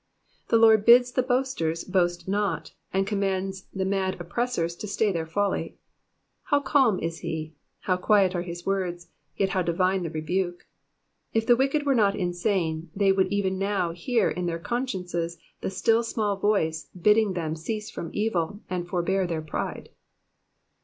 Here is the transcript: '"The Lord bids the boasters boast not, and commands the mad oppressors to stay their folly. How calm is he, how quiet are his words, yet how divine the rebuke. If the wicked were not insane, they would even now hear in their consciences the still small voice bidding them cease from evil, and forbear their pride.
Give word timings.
'"The 0.49 0.57
Lord 0.57 0.83
bids 0.83 1.11
the 1.11 1.21
boasters 1.21 1.83
boast 1.83 2.27
not, 2.27 2.73
and 2.91 3.05
commands 3.05 3.67
the 3.71 3.85
mad 3.85 4.19
oppressors 4.19 4.75
to 4.77 4.87
stay 4.87 5.11
their 5.11 5.27
folly. 5.27 5.77
How 6.45 6.59
calm 6.59 6.97
is 6.99 7.19
he, 7.19 7.53
how 7.81 7.97
quiet 7.97 8.33
are 8.33 8.41
his 8.41 8.65
words, 8.65 9.09
yet 9.37 9.49
how 9.49 9.61
divine 9.61 10.01
the 10.01 10.09
rebuke. 10.09 10.65
If 11.33 11.45
the 11.45 11.55
wicked 11.55 11.85
were 11.85 11.93
not 11.93 12.15
insane, 12.15 12.89
they 12.95 13.11
would 13.11 13.27
even 13.27 13.59
now 13.59 13.91
hear 13.91 14.27
in 14.31 14.47
their 14.47 14.57
consciences 14.57 15.37
the 15.61 15.69
still 15.69 16.01
small 16.01 16.35
voice 16.35 16.89
bidding 16.99 17.33
them 17.33 17.55
cease 17.55 17.91
from 17.91 18.09
evil, 18.11 18.59
and 18.71 18.87
forbear 18.87 19.27
their 19.27 19.43
pride. 19.43 19.89